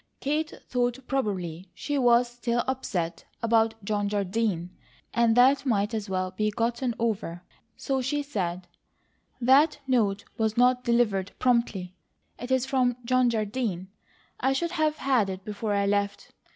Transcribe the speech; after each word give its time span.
Kate 0.19 0.51
thought 0.67 0.97
probably 1.05 1.69
she 1.75 1.95
was 1.95 2.27
still 2.27 2.63
upset 2.67 3.23
about 3.43 3.75
John 3.85 4.09
Jardine, 4.09 4.71
and 5.13 5.37
that 5.37 5.63
might 5.63 5.93
as 5.93 6.09
well 6.09 6.31
be 6.31 6.49
gotten 6.49 6.95
over, 6.97 7.43
so 7.77 8.01
she 8.01 8.23
said: 8.23 8.67
"That 9.39 9.77
note 9.85 10.25
was 10.39 10.57
not 10.57 10.83
delivered 10.83 11.33
promptly. 11.37 11.93
It 12.39 12.49
is 12.49 12.65
from 12.65 12.97
John 13.05 13.29
Jardine. 13.29 13.89
I 14.39 14.53
should 14.53 14.71
have 14.71 14.95
had 14.97 15.29
it 15.29 15.45
before 15.45 15.73
I 15.75 15.85
left. 15.85 16.33